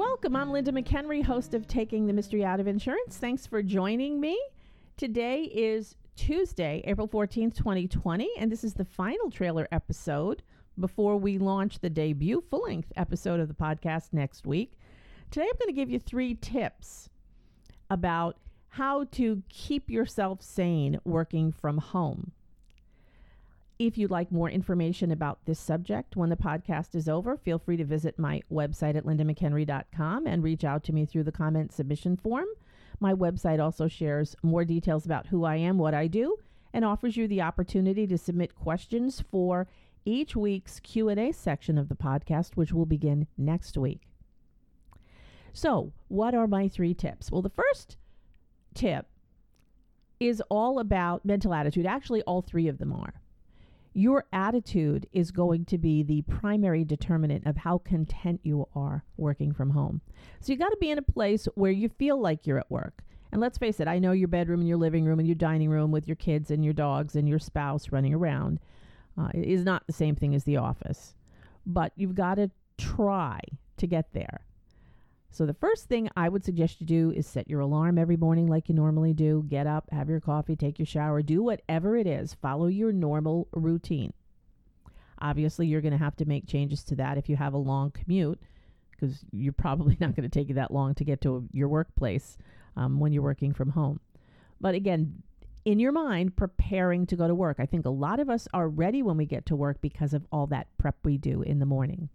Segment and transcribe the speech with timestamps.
[0.00, 0.34] Welcome.
[0.34, 3.18] I'm Linda McHenry, host of Taking the Mystery Out of Insurance.
[3.18, 4.40] Thanks for joining me.
[4.96, 10.42] Today is Tuesday, April 14th, 2020, and this is the final trailer episode
[10.78, 14.78] before we launch the debut full length episode of the podcast next week.
[15.30, 17.10] Today, I'm going to give you three tips
[17.90, 18.38] about
[18.70, 22.32] how to keep yourself sane working from home.
[23.80, 27.78] If you'd like more information about this subject when the podcast is over, feel free
[27.78, 32.18] to visit my website at lindamchenry.com and reach out to me through the comment submission
[32.18, 32.44] form.
[33.00, 36.36] My website also shares more details about who I am, what I do,
[36.74, 39.66] and offers you the opportunity to submit questions for
[40.04, 44.02] each week's Q&A section of the podcast which will begin next week.
[45.54, 47.32] So, what are my three tips?
[47.32, 47.96] Well, the first
[48.74, 49.06] tip
[50.20, 51.86] is all about mental attitude.
[51.86, 53.19] Actually, all three of them are
[53.92, 59.52] your attitude is going to be the primary determinant of how content you are working
[59.52, 60.00] from home.
[60.40, 63.02] So you got to be in a place where you feel like you're at work.
[63.32, 65.70] And let's face it, I know your bedroom and your living room and your dining
[65.70, 68.58] room with your kids and your dogs and your spouse running around
[69.18, 71.14] uh, is not the same thing as the office.
[71.66, 73.40] But you've got to try
[73.76, 74.40] to get there.
[75.32, 78.48] So, the first thing I would suggest you do is set your alarm every morning
[78.48, 79.44] like you normally do.
[79.48, 82.34] Get up, have your coffee, take your shower, do whatever it is.
[82.34, 84.12] Follow your normal routine.
[85.20, 87.92] Obviously, you're going to have to make changes to that if you have a long
[87.92, 88.40] commute,
[88.90, 92.36] because you're probably not going to take you that long to get to your workplace
[92.76, 94.00] um, when you're working from home.
[94.60, 95.22] But again,
[95.64, 97.58] in your mind, preparing to go to work.
[97.60, 100.26] I think a lot of us are ready when we get to work because of
[100.32, 102.08] all that prep we do in the morning.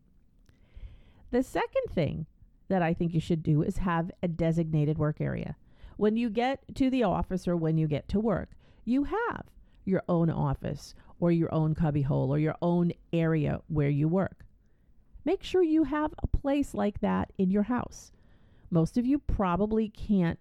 [1.31, 2.25] The second thing
[2.67, 5.55] that I think you should do is have a designated work area.
[5.97, 8.51] When you get to the office or when you get to work,
[8.83, 9.43] you have
[9.85, 14.45] your own office or your own cubbyhole or your own area where you work.
[15.23, 18.11] Make sure you have a place like that in your house.
[18.69, 20.39] Most of you probably can't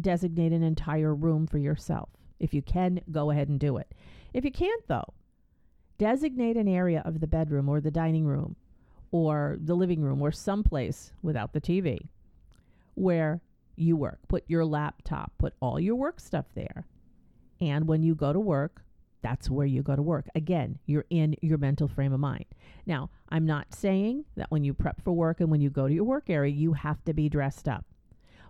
[0.00, 2.08] designate an entire room for yourself.
[2.40, 3.92] If you can, go ahead and do it.
[4.32, 5.14] If you can't, though,
[5.98, 8.56] designate an area of the bedroom or the dining room
[9.14, 12.08] or the living room or someplace without the TV
[12.96, 13.40] where
[13.76, 14.18] you work.
[14.26, 16.84] Put your laptop, put all your work stuff there.
[17.60, 18.82] And when you go to work,
[19.22, 20.26] that's where you go to work.
[20.34, 22.46] Again, you're in your mental frame of mind.
[22.86, 25.94] Now, I'm not saying that when you prep for work and when you go to
[25.94, 27.84] your work area, you have to be dressed up.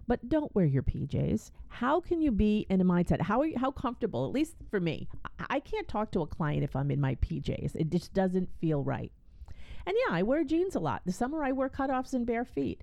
[0.06, 1.50] But don't wear your PJs.
[1.68, 3.20] How can you be in a mindset?
[3.20, 4.24] How are you, how comfortable?
[4.24, 5.08] At least for me,
[5.50, 7.76] I can't talk to a client if I'm in my PJs.
[7.76, 9.12] It just doesn't feel right.
[9.86, 11.02] And yeah, I wear jeans a lot.
[11.04, 12.82] The summer I wear cutoffs and bare feet.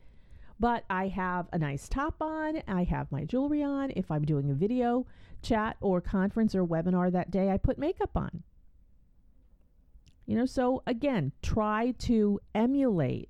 [0.60, 2.62] But I have a nice top on.
[2.68, 3.92] I have my jewelry on.
[3.96, 5.08] If I'm doing a video
[5.42, 8.44] chat or conference or webinar that day, I put makeup on.
[10.28, 13.30] You know, so again, try to emulate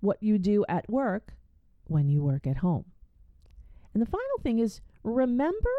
[0.00, 1.34] what you do at work
[1.84, 2.86] when you work at home.
[3.94, 5.70] And the final thing is remember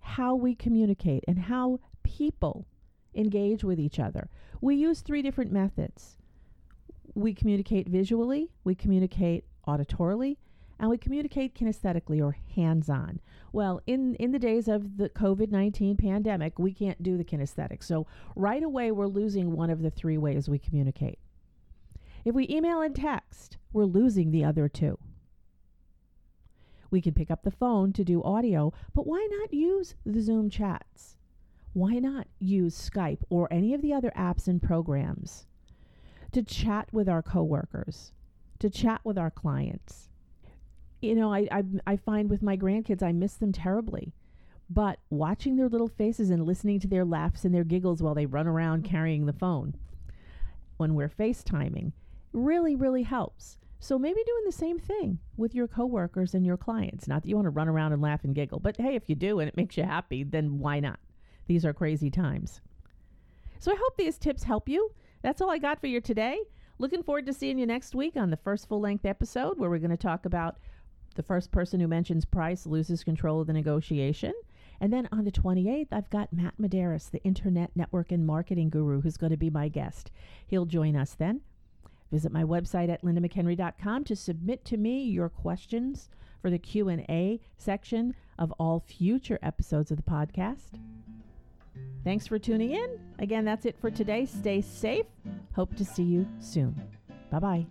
[0.00, 2.66] how we communicate and how people
[3.16, 4.28] engage with each other.
[4.60, 6.16] We use three different methods.
[7.14, 10.36] We communicate visually, we communicate auditorily,
[10.78, 13.20] and we communicate kinesthetically or hands on.
[13.52, 17.82] Well, in, in the days of the COVID 19 pandemic, we can't do the kinesthetic.
[17.82, 21.18] So, right away, we're losing one of the three ways we communicate.
[22.24, 24.98] If we email and text, we're losing the other two.
[26.90, 30.50] We can pick up the phone to do audio, but why not use the Zoom
[30.50, 31.15] chats?
[31.76, 35.44] Why not use Skype or any of the other apps and programs
[36.32, 38.12] to chat with our coworkers,
[38.60, 40.08] to chat with our clients?
[41.02, 44.14] You know, I, I, I find with my grandkids, I miss them terribly.
[44.70, 48.24] But watching their little faces and listening to their laughs and their giggles while they
[48.24, 49.74] run around carrying the phone
[50.78, 51.92] when we're FaceTiming
[52.32, 53.58] really, really helps.
[53.80, 57.06] So maybe doing the same thing with your coworkers and your clients.
[57.06, 59.14] Not that you want to run around and laugh and giggle, but hey, if you
[59.14, 60.98] do and it makes you happy, then why not?
[61.46, 62.60] These are crazy times.
[63.58, 64.92] So I hope these tips help you.
[65.22, 66.40] That's all I got for you today.
[66.78, 69.78] Looking forward to seeing you next week on the first full length episode where we're
[69.78, 70.58] going to talk about
[71.14, 74.34] the first person who mentions price loses control of the negotiation.
[74.80, 79.00] And then on the 28th, I've got Matt Medeiros, the internet network and marketing guru,
[79.00, 80.10] who's going to be my guest.
[80.46, 81.40] He'll join us then.
[82.12, 86.08] Visit my website at lindamchenry.com to submit to me your questions
[86.40, 90.78] for the Q&A section of all future episodes of the podcast.
[92.06, 93.00] Thanks for tuning in.
[93.18, 94.26] Again, that's it for today.
[94.26, 95.06] Stay safe.
[95.56, 96.80] Hope to see you soon.
[97.32, 97.66] Bye bye.